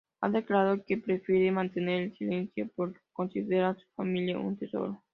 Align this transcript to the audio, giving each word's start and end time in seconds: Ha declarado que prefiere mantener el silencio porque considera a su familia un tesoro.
Ha 0.21 0.29
declarado 0.29 0.83
que 0.83 0.97
prefiere 0.97 1.51
mantener 1.51 2.01
el 2.01 2.17
silencio 2.17 2.67
porque 2.75 2.97
considera 3.13 3.69
a 3.69 3.75
su 3.75 3.85
familia 3.95 4.39
un 4.39 4.57
tesoro. 4.57 5.03